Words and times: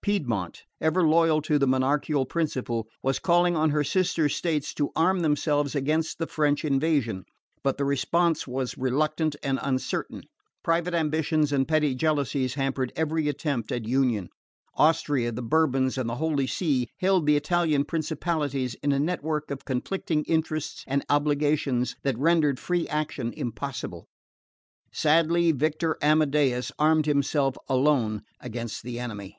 Piedmont, 0.00 0.62
ever 0.80 1.02
loyal 1.06 1.42
to 1.42 1.58
the 1.58 1.66
monarchical 1.66 2.24
principle, 2.24 2.88
was 3.02 3.18
calling 3.18 3.54
on 3.54 3.68
her 3.68 3.84
sister 3.84 4.26
states 4.26 4.72
to 4.72 4.90
arm 4.96 5.20
themselves 5.20 5.74
against 5.74 6.18
the 6.18 6.26
French 6.26 6.64
invasion. 6.64 7.24
But 7.62 7.76
the 7.76 7.84
response 7.84 8.46
was 8.46 8.78
reluctant 8.78 9.36
and 9.42 9.58
uncertain. 9.60 10.22
Private 10.64 10.94
ambitions 10.94 11.52
and 11.52 11.68
petty 11.68 11.94
jealousies 11.94 12.54
hampered 12.54 12.90
every 12.96 13.28
attempt 13.28 13.70
at 13.70 13.86
union. 13.86 14.30
Austria, 14.76 15.30
the 15.30 15.42
Bourbons 15.42 15.98
and 15.98 16.08
the 16.08 16.16
Holy 16.16 16.46
See 16.46 16.88
held 16.96 17.26
the 17.26 17.36
Italian 17.36 17.84
principalities 17.84 18.72
in 18.76 18.92
a 18.92 18.98
network 18.98 19.50
of 19.50 19.66
conflicting 19.66 20.24
interests 20.24 20.84
and 20.86 21.04
obligations 21.10 21.96
that 22.02 22.16
rendered 22.16 22.58
free 22.58 22.88
action 22.88 23.30
impossible. 23.36 24.06
Sadly 24.90 25.52
Victor 25.52 25.98
Amadeus 26.00 26.72
armed 26.78 27.04
himself 27.04 27.56
alone 27.68 28.22
against 28.40 28.82
the 28.84 28.98
enemy. 28.98 29.36